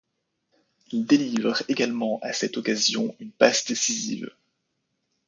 [0.91, 4.31] Il délivre également à cette occasion une passe décisive.